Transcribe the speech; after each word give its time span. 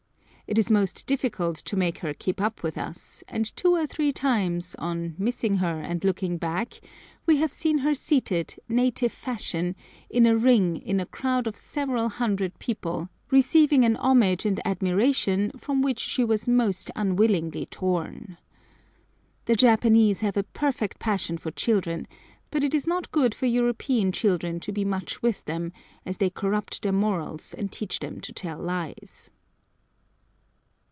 It 0.51 0.59
is 0.59 0.69
most 0.69 1.07
difficult 1.07 1.55
to 1.59 1.77
make 1.77 1.99
her 1.99 2.13
keep 2.13 2.41
with 2.61 2.77
us, 2.77 3.23
and 3.29 3.45
two 3.55 3.73
or 3.73 3.87
three 3.87 4.11
times, 4.11 4.75
on 4.75 5.15
missing 5.17 5.59
her 5.59 5.79
and 5.79 6.03
looking 6.03 6.37
back, 6.37 6.81
we 7.25 7.37
have 7.37 7.53
seen 7.53 7.77
her 7.77 7.93
seated, 7.93 8.59
native 8.67 9.13
fashion, 9.13 9.77
in 10.09 10.25
a 10.25 10.35
ring 10.35 10.75
in 10.75 10.99
a 10.99 11.05
crowd 11.05 11.47
of 11.47 11.55
several 11.55 12.09
hundred 12.09 12.59
people, 12.59 13.07
receiving 13.29 13.85
a 13.85 13.97
homage 13.97 14.45
and 14.45 14.59
admiration 14.65 15.51
from 15.51 15.81
which 15.81 15.99
she 15.99 16.21
was 16.25 16.49
most 16.49 16.91
unwillingly 16.97 17.65
torn. 17.67 18.37
The 19.45 19.55
Japanese 19.55 20.19
have 20.19 20.35
a 20.35 20.43
perfect 20.43 20.99
passion 20.99 21.37
for 21.37 21.51
children, 21.51 22.09
but 22.49 22.61
it 22.61 22.75
is 22.75 22.85
not 22.85 23.13
good 23.13 23.33
for 23.33 23.45
European 23.45 24.11
children 24.11 24.59
to 24.59 24.73
be 24.73 24.83
much 24.83 25.21
with 25.21 25.45
them, 25.45 25.71
as 26.05 26.17
they 26.17 26.29
corrupt 26.29 26.81
their 26.81 26.91
morals, 26.91 27.53
and 27.57 27.71
teach 27.71 27.99
them 27.99 28.19
to 28.19 28.33
tell 28.33 28.59
lies. 28.59 29.31